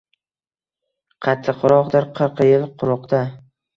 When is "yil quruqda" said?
2.49-3.21